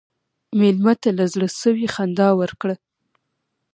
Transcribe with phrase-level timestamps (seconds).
[0.59, 2.75] مېلمه ته له زړه سوي خندا ورکړه.